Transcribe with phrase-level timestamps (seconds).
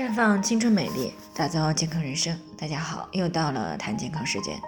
[0.00, 2.34] 绽放青春美丽，打造健康人生。
[2.56, 4.58] 大家好，又到了谈健康时间。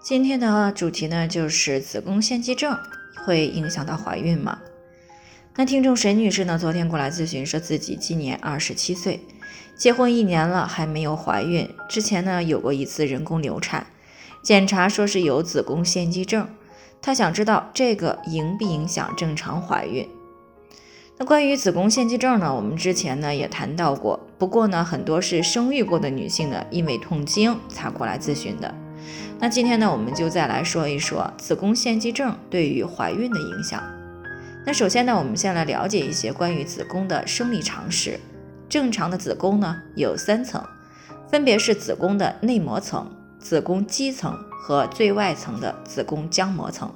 [0.00, 2.78] 今天的主题呢，就是子宫腺肌症
[3.26, 4.60] 会影响到怀孕吗？
[5.56, 9.26] 那听众沈女士呢，昨天过来咨询，说自己今年二十七岁，
[9.76, 11.68] 结婚一年了还没有怀孕。
[11.88, 13.88] 之前呢有过一次人工流产，
[14.40, 16.48] 检查说是有子宫腺肌症。
[17.02, 20.08] 她想知道这个影不影响正常怀孕？
[21.16, 28.74] 那关于子宫腺肌症呢，我们之前呢也谈到过，不过呢很多是生育过的女性呢，因为痛经才过来咨询的。
[29.38, 33.80] 那今天呢，我们就再来说一说子宫腺肌症对于怀孕的影响。
[34.66, 38.18] 那首先呢，我们先来了解一些关于子宫的生理常识。
[38.68, 40.60] 正常的子宫呢有三层，
[41.28, 43.08] 分别是子宫的内膜层、
[43.38, 46.90] 子宫肌层和最外层的子宫浆膜层。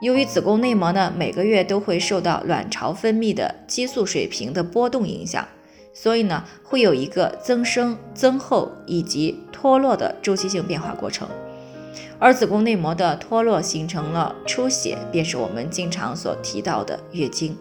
[0.00, 5.46] 由于子宫内膜呢每个月都会受到卵巢分泌的激素水平的波动影响，
[5.92, 11.28] 所以呢会有一个增生、增厚以及脱落的周期性变化过程。
[12.20, 17.56] 而子宫内膜的脱落形成了出血，便是我们经常所提到的月经。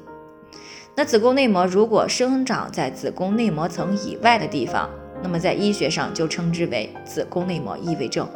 [0.96, 4.90] 那子宫内膜如果生长在子宫内膜层以外的地方，
[5.24, 8.28] 那么在医学上就称之为子宫内膜异位症。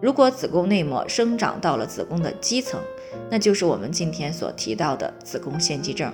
[0.00, 2.80] 如果子宫内膜生长到了子宫的基层，
[3.28, 6.12] 那就是我们今天所提到的子宫腺肌症。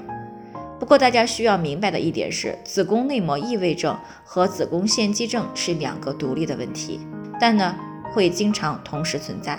[0.80, 6.98] 不过，大家需要明白的一点是，子宫内膜异位症和子宫腺肌症是两个独立的问题，
[7.38, 7.74] 但呢
[8.12, 9.58] 会经常同时存在。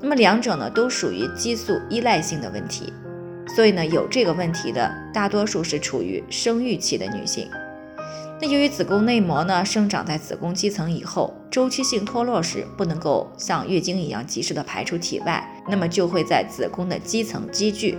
[0.00, 2.92] 那么两者呢都属于激素依赖性的问题，
[3.54, 7.48] 所以呢有这个问题的大多数是处于生育期的女性。
[8.40, 17.98] 那由于子宫内膜呢生长在子宫肌层以后，周期性脱落时不能够像月经一样及时的排出体外，那么就会在子宫的肌层积聚，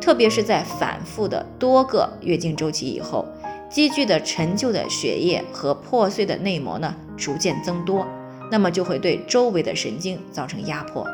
[0.00, 3.26] 特别是在反复的多个月经周期以后，
[3.68, 8.06] 积聚的陈旧的血液和破碎的内膜呢逐渐增多，
[8.52, 11.04] 那么就会对周围的神经造成压迫，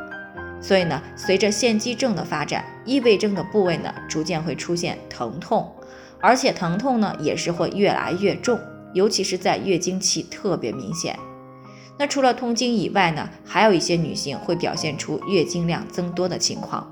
[0.60, 5.72] 所以呢，随着腺肌症的发展，异位症的部位呢逐渐会出现疼痛。
[6.20, 8.58] 而且疼痛呢也是会越来越重，
[8.92, 11.18] 尤其是在月经期特别明显。
[11.98, 16.90] 那除了痛经以外呢，还有一些女性会表现出月经量增多的情况。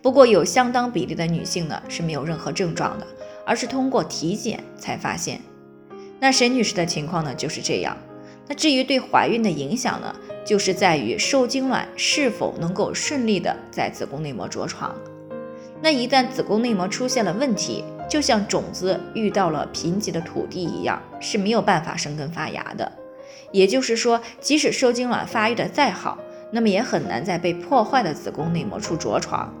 [0.00, 3.06] 不过有相当比例的女性呢是没有任何症状的，
[3.44, 5.40] 而是通过体检才发现。
[6.20, 7.96] 那沈女士的情况呢就是这样。
[8.46, 10.14] 那至于对怀孕的影响呢，
[10.46, 14.94] 就是在于受精卵是否能够顺利的在子宫内膜着床。
[15.80, 22.90] 那一旦子宫内膜出现了问题，就像种子遇到了贫瘠的土地一样，是没有办法生根发芽的。
[23.52, 26.18] 也就是说，即使受精卵发育的再好，
[26.50, 29.52] 那么也很难在被破坏的子宫内膜处着床。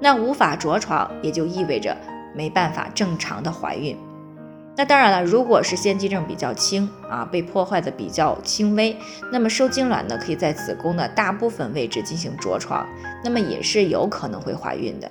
[0.00, 1.96] 那无法着床，也就意味着
[2.34, 3.96] 没办法正常的怀孕。
[4.76, 8.96] 那当然了，如果是腺肌症比较轻啊，被破坏的比较轻微，
[9.30, 12.86] 那么受精卵呢可以在子宫的大部分位置进行着床，
[13.24, 15.10] 那么也是有可能会怀孕的。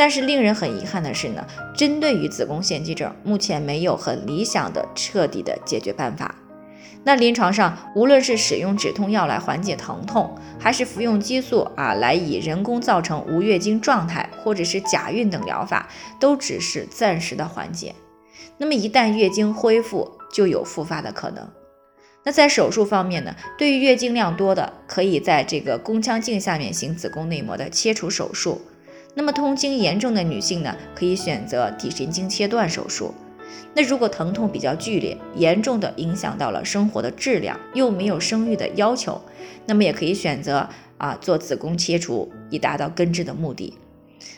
[0.00, 1.46] 但是令人很遗憾的是呢，
[1.76, 6.34] 针对于子宫腺肌症，目前没有很理想的彻底的解决办法。
[7.04, 15.86] 那临床上，无论是使用止痛药来缓解疼痛，还是服用激素啊来以人工造成无月经状态，或者是假孕等疗法，
[16.18, 17.94] 都只是暂时的缓解。
[18.56, 21.46] 那么一旦月经恢复，就有复发的可能。
[22.24, 28.62] 那在手术方面呢，对于月经量多的，可以在这个宫腔镜下面行子宫内膜的切除手术。
[29.14, 33.12] 那么痛经严重的女性呢，可以选择体神经切断手术。
[33.74, 39.20] 那如果疼痛比较剧烈，严重的影响到了生活的质量，又没有生育的要求，
[39.66, 40.68] 那么也可以选择
[40.98, 43.76] 啊做子宫切除，以达到根治的目的。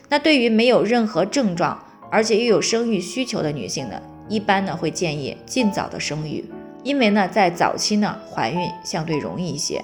[0.09, 6.45] 那对于没有任何症状，而且又有生育需求的女性呢，一般呢会建议尽早的生育，
[6.83, 9.83] 因为呢在早期呢怀孕相对容易一些，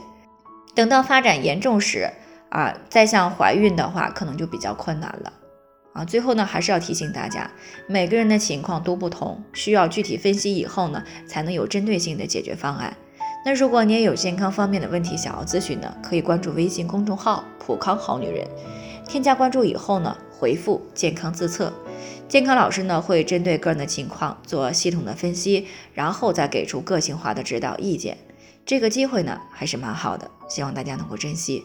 [0.75, 2.11] 等到发展严重时。
[2.51, 5.33] 啊，再像怀孕的话，可能就比较困难了
[5.93, 6.05] 啊。
[6.05, 7.51] 最后呢，还是要提醒大家，
[7.87, 12.97] 每个人的情况都不同，需要具体分析以后呢，才能有针对性的解决方案。
[13.45, 18.47] 那如果你也有健康方面的问题想要咨询呢，可以关注微信公众号“普康好女人”，
[19.07, 21.73] 添加关注以后呢，回复“健康自测”，
[22.29, 28.19] 健康老师呢会针对个人的情况做系统的分析，然后再给出个性化的指导意见。
[28.67, 31.65] 这个机会呢还是蛮好的，希望大家能够珍惜。